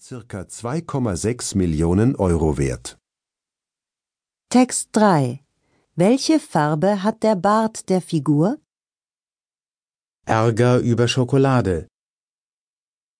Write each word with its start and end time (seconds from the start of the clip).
circa 0.00 0.40
2,6 0.40 1.56
Millionen 1.58 2.16
Euro 2.16 2.56
wert. 2.56 2.96
Text 4.48 4.88
3. 4.92 5.40
Welche 5.94 6.40
Farbe 6.40 7.02
hat 7.02 7.22
der 7.22 7.36
Bart 7.36 7.90
der 7.90 8.00
Figur? 8.00 8.58
Ärger 10.24 10.78
über 10.78 11.06
Schokolade. 11.06 11.86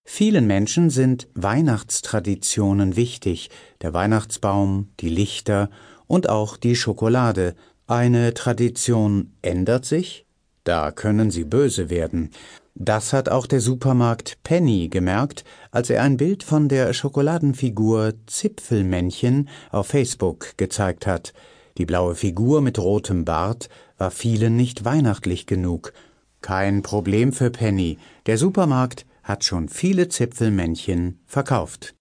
Vielen 0.04 0.46
Menschen 0.46 0.88
sind 0.88 1.28
Weihnachtstraditionen 1.34 2.96
wichtig, 2.96 3.50
der 3.82 3.92
Weihnachtsbaum, 3.92 4.88
die 5.00 5.10
Lichter 5.10 5.68
und 6.06 6.30
auch 6.30 6.56
die 6.56 6.76
Schokolade. 6.76 7.56
Eine 7.86 8.32
Tradition 8.32 9.36
ändert 9.42 9.84
sich, 9.84 10.26
da 10.64 10.90
können 10.92 11.30
sie 11.30 11.44
böse 11.44 11.90
werden. 11.90 12.30
Das 12.74 13.12
hat 13.12 13.28
auch 13.28 13.46
der 13.46 13.60
Supermarkt 13.60 14.38
Penny 14.42 14.88
gemerkt, 14.88 15.44
als 15.70 15.90
er 15.90 16.02
ein 16.02 16.16
Bild 16.16 16.42
von 16.42 16.68
der 16.68 16.92
Schokoladenfigur 16.92 18.14
Zipfelmännchen 18.26 19.48
auf 19.70 19.88
Facebook 19.88 20.56
gezeigt 20.56 21.06
hat. 21.06 21.32
Die 21.78 21.86
blaue 21.86 22.14
Figur 22.14 22.60
mit 22.60 22.78
rotem 22.78 23.24
Bart 23.24 23.68
war 23.98 24.10
vielen 24.10 24.56
nicht 24.56 24.84
weihnachtlich 24.84 25.46
genug. 25.46 25.92
Kein 26.40 26.82
Problem 26.82 27.32
für 27.32 27.50
Penny. 27.50 27.98
Der 28.26 28.38
Supermarkt 28.38 29.04
hat 29.22 29.44
schon 29.44 29.68
viele 29.68 30.08
Zipfelmännchen 30.08 31.20
verkauft. 31.26 31.94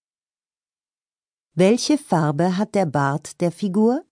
Welche 1.55 1.97
Farbe 1.97 2.57
hat 2.57 2.73
der 2.75 2.85
Bart 2.85 3.41
der 3.41 3.51
Figur? 3.51 4.03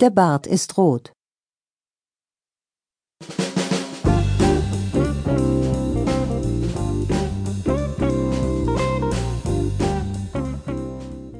Der 0.00 0.10
Bart 0.10 0.46
ist 0.46 0.76
rot. 0.76 1.12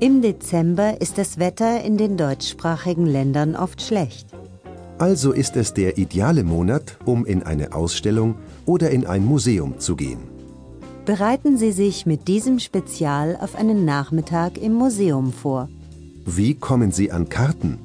Im 0.02 0.22
Dezember 0.22 0.98
ist 1.02 1.18
das 1.18 1.38
Wetter 1.38 1.84
in 1.84 1.98
den 1.98 2.16
deutschsprachigen 2.16 3.04
Ländern 3.04 3.54
oft 3.54 3.82
schlecht. 3.82 4.28
Also 4.96 5.32
ist 5.32 5.56
es 5.56 5.74
der 5.74 5.98
ideale 5.98 6.42
Monat, 6.42 6.96
um 7.04 7.26
in 7.26 7.42
eine 7.42 7.74
Ausstellung 7.74 8.36
oder 8.64 8.90
in 8.92 9.06
ein 9.06 9.26
Museum 9.26 9.78
zu 9.78 9.96
gehen. 9.96 10.20
Bereiten 11.04 11.58
Sie 11.58 11.70
sich 11.70 12.06
mit 12.06 12.28
diesem 12.28 12.60
Spezial 12.60 13.36
auf 13.42 13.54
einen 13.54 13.84
Nachmittag 13.84 14.56
im 14.56 14.72
Museum 14.72 15.34
vor. 15.34 15.68
Wie 16.24 16.54
kommen 16.54 16.92
Sie 16.92 17.12
an 17.12 17.28
Karten? 17.28 17.78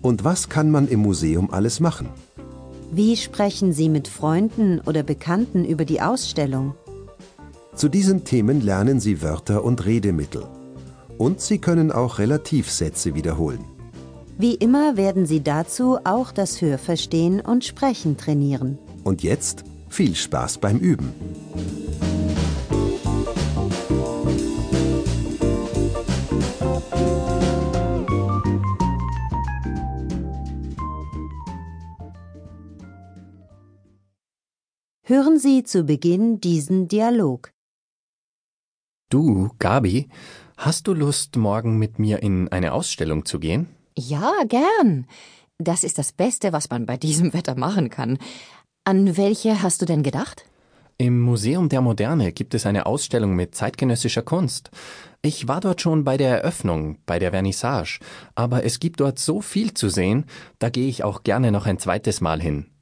Und 0.00 0.24
was 0.24 0.48
kann 0.48 0.70
man 0.70 0.88
im 0.88 1.00
Museum 1.00 1.50
alles 1.50 1.80
machen? 1.80 2.08
Wie 2.90 3.14
sprechen 3.18 3.74
Sie 3.74 3.90
mit 3.90 4.08
Freunden 4.08 4.80
oder 4.86 5.02
Bekannten 5.02 5.66
über 5.66 5.84
die 5.84 6.00
Ausstellung? 6.00 6.74
Zu 7.74 7.90
diesen 7.90 8.24
Themen 8.24 8.62
lernen 8.62 9.00
Sie 9.00 9.20
Wörter 9.20 9.64
und 9.64 9.84
Redemittel. 9.84 10.46
Und 11.22 11.40
Sie 11.40 11.58
können 11.58 11.92
auch 11.92 12.18
Relativsätze 12.18 13.14
wiederholen. 13.14 13.64
Wie 14.38 14.56
immer 14.56 14.96
werden 14.96 15.24
Sie 15.24 15.40
dazu 15.40 15.98
auch 16.02 16.32
das 16.32 16.60
Hörverstehen 16.60 17.40
und 17.40 17.64
Sprechen 17.64 18.16
trainieren. 18.16 18.76
Und 19.04 19.22
jetzt 19.22 19.62
viel 19.88 20.16
Spaß 20.16 20.58
beim 20.58 20.78
Üben. 20.78 21.12
Hören 35.04 35.38
Sie 35.38 35.62
zu 35.62 35.84
Beginn 35.84 36.40
diesen 36.40 36.88
Dialog. 36.88 37.52
Du, 39.12 39.50
Gabi, 39.58 40.08
hast 40.56 40.86
du 40.86 40.94
Lust, 40.94 41.36
morgen 41.36 41.78
mit 41.78 41.98
mir 41.98 42.22
in 42.22 42.48
eine 42.48 42.72
Ausstellung 42.72 43.26
zu 43.26 43.38
gehen? 43.38 43.66
Ja, 43.94 44.32
gern. 44.48 45.06
Das 45.58 45.84
ist 45.84 45.98
das 45.98 46.12
Beste, 46.12 46.54
was 46.54 46.70
man 46.70 46.86
bei 46.86 46.96
diesem 46.96 47.34
Wetter 47.34 47.54
machen 47.54 47.90
kann. 47.90 48.16
An 48.84 49.18
welche 49.18 49.62
hast 49.62 49.82
du 49.82 49.84
denn 49.84 50.02
gedacht? 50.02 50.46
Im 50.96 51.20
Museum 51.20 51.68
der 51.68 51.82
Moderne 51.82 52.32
gibt 52.32 52.54
es 52.54 52.64
eine 52.64 52.86
Ausstellung 52.86 53.36
mit 53.36 53.54
zeitgenössischer 53.54 54.22
Kunst. 54.22 54.70
Ich 55.20 55.46
war 55.46 55.60
dort 55.60 55.82
schon 55.82 56.04
bei 56.04 56.16
der 56.16 56.38
Eröffnung, 56.38 56.96
bei 57.04 57.18
der 57.18 57.32
Vernissage, 57.32 58.00
aber 58.34 58.64
es 58.64 58.80
gibt 58.80 59.00
dort 59.00 59.18
so 59.18 59.42
viel 59.42 59.74
zu 59.74 59.90
sehen, 59.90 60.24
da 60.58 60.70
gehe 60.70 60.88
ich 60.88 61.04
auch 61.04 61.22
gerne 61.22 61.52
noch 61.52 61.66
ein 61.66 61.78
zweites 61.78 62.22
Mal 62.22 62.40
hin. 62.40 62.72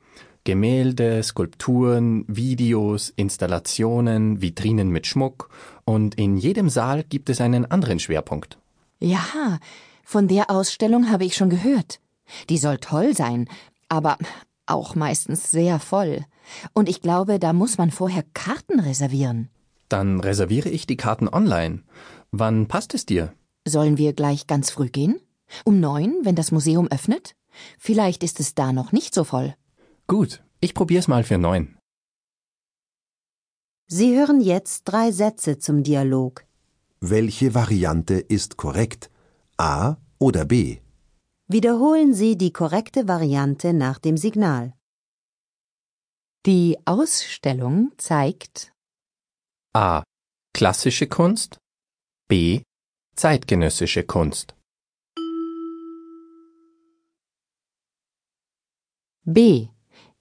Gemälde, 0.45 1.23
Skulpturen, 1.23 2.25
Videos, 2.27 3.13
Installationen, 3.17 4.41
Vitrinen 4.41 4.89
mit 4.89 5.07
Schmuck 5.07 5.51
und 5.85 6.15
in 6.15 6.37
jedem 6.37 6.69
Saal 6.69 7.05
gibt 7.05 7.29
es 7.31 7.41
einen 7.41 7.71
anderen 7.71 7.99
Schwerpunkt. 7.99 8.59
Ja, 9.01 9.59
von 10.05 10.29
der 10.29 10.51
Ausstellung 10.51 11.11
habe 11.11 11.25
ich 11.25 11.37
schon 11.37 11.51
gehört. 11.51 12.01
Die 12.49 12.59
soll 12.59 12.79
toll 12.79 13.15
sein, 13.15 13.49
aber 13.89 14.19
auch 14.67 14.95
meistens 14.95 15.51
sehr 15.51 15.79
voll. 15.79 16.25
Und 16.73 16.89
ich 16.89 17.01
glaube, 17.01 17.39
da 17.39 17.53
muss 17.53 17.79
man 17.79 17.91
vorher 17.91 18.25
Karten 18.35 18.81
reservieren. 18.81 19.51
Dann 19.89 20.21
reserviere 20.21 20.69
ich 20.69 20.87
die 20.87 20.97
Karten 20.97 21.29
online. 21.29 21.83
Wann 22.31 22.67
passt 22.67 22.95
es 22.95 23.07
dir? 23.07 23.33
Sollen 23.67 23.99
wir 23.99 24.13
gleich 24.13 24.47
ganz 24.47 24.71
früh 24.71 24.89
gehen? 24.89 25.21
Um 25.65 25.81
neun, 25.81 26.15
wenn 26.23 26.37
das 26.37 26.53
Museum 26.53 26.89
öffnet? 26.89 27.35
Vielleicht 27.79 28.23
ist 28.23 28.41
es 28.41 28.55
da 28.55 28.73
noch 28.73 28.93
nicht 28.93 29.15
so 29.15 29.25
voll. 29.25 29.55
Gut, 30.11 30.43
ich 30.61 30.75
probier's 30.75 31.07
mal 31.07 31.23
für 31.23 31.39
neun. 31.39 31.79
Sie 33.87 34.19
hören 34.19 34.41
jetzt 34.41 34.83
drei 34.83 35.13
Sätze 35.13 35.61
zum 35.61 35.85
Dialog. 35.85 36.45
Welche 36.99 37.55
Variante 37.55 38.15
ist 38.15 38.57
korrekt? 38.57 39.09
A 39.57 39.99
oder 40.19 40.45
B? 40.47 40.81
Wiederholen 41.47 42.13
Sie 42.13 42.37
die 42.37 42.53
korrekte 42.53 43.07
Variante 43.07 43.73
nach 43.73 44.01
dem 44.01 44.17
Signal. 44.17 44.75
Die 46.45 46.77
Ausstellung 46.87 47.93
zeigt 47.97 48.73
A. 49.73 50.03
Klassische 50.53 51.07
Kunst. 51.07 51.59
B. 52.27 52.63
Zeitgenössische 53.15 54.03
Kunst. 54.03 54.57
B. 59.25 59.69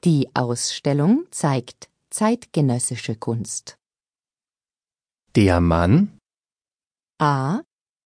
Die 0.06 0.30
Ausstellung 0.34 1.26
zeigt 1.30 1.90
zeitgenössische 2.10 3.16
Kunst. 3.16 3.76
Der 5.36 5.60
Mann 5.60 6.18
A. 7.22 7.64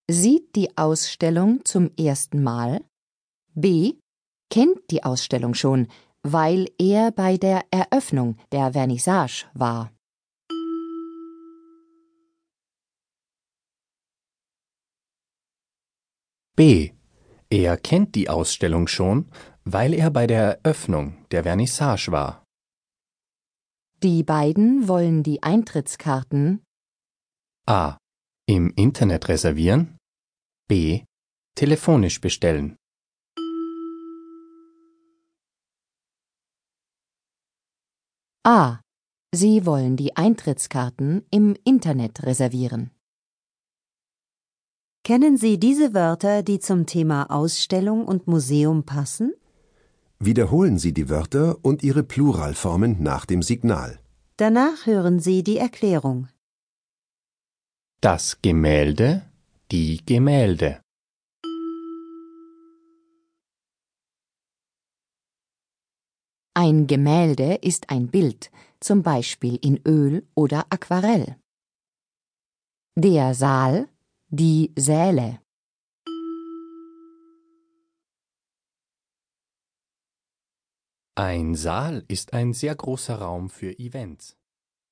Sieht 0.10 0.56
die 0.56 0.76
Ausstellung 0.76 1.64
zum 1.66 1.92
ersten 1.96 2.42
Mal. 2.42 2.84
B. 3.54 3.94
Kennt 4.50 4.90
die 4.90 5.04
Ausstellung 5.04 5.54
schon, 5.54 5.88
weil 6.24 6.68
er 6.80 7.12
bei 7.12 7.38
der 7.38 7.64
Eröffnung 7.70 8.38
der 8.52 8.74
Vernissage 8.74 9.46
war. 9.54 9.94
B. 16.56 16.92
Er 17.50 17.78
kennt 17.78 18.16
die 18.16 18.30
Ausstellung 18.30 18.88
schon, 18.88 19.30
weil 19.66 19.94
er 19.94 20.10
bei 20.12 20.28
der 20.28 20.60
Eröffnung 20.64 21.26
der 21.32 21.44
Vernissage 21.44 22.12
war. 22.12 22.44
Die 24.02 24.24
beiden 24.24 24.88
wollen 24.88 25.24
die 25.24 25.42
Eintrittskarten 25.44 26.62
A. 27.66 27.98
Im 28.46 28.74
Internet 28.76 29.30
reservieren. 29.30 29.98
B. 30.68 31.04
Telefonisch 31.56 32.20
bestellen. 32.20 32.76
A. 38.46 38.82
Sie 39.34 39.66
wollen 39.66 39.96
die 39.96 40.18
Eintrittskarten 40.18 41.26
im 41.32 41.56
Internet 41.64 42.24
reservieren. 42.24 42.92
Kennen 45.06 45.38
Sie 45.38 45.58
diese 45.58 45.94
Wörter, 45.94 46.44
die 46.44 46.60
zum 46.60 46.86
Thema 46.86 47.32
Ausstellung 47.32 48.06
und 48.06 48.28
Museum 48.28 48.84
passen? 48.84 49.34
Wiederholen 50.20 50.78
Sie 50.78 50.94
die 50.94 51.10
Wörter 51.10 51.58
und 51.64 51.84
ihre 51.84 52.04
Pluralformen 52.04 53.02
nach 53.02 53.26
dem 53.26 53.42
Signal. 53.42 54.00
Danach 54.38 54.86
hören 54.86 55.20
Sie 55.20 55.44
die 55.44 55.58
Erklärung. 55.58 56.28
Das 58.02 58.42
Gemälde, 58.42 59.22
die 59.72 60.06
Gemälde. 60.06 60.82
Ein 66.56 66.88
Gemälde 66.88 67.56
ist 67.56 67.90
ein 67.90 68.08
Bild, 68.08 68.52
zum 68.80 69.02
Beispiel 69.02 69.58
in 69.62 69.80
Öl 69.88 70.28
oder 70.36 70.66
Aquarell. 70.70 71.38
Der 72.96 73.34
Saal, 73.34 73.88
die 74.30 74.72
Säle. 74.78 75.43
Ein 81.16 81.54
Saal 81.54 82.04
ist 82.08 82.34
ein 82.34 82.54
sehr 82.54 82.74
großer 82.74 83.14
Raum 83.14 83.52
für 83.52 83.78
Events. 83.78 84.36